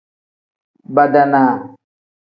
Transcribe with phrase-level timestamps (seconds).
[0.93, 1.53] Badaanaa.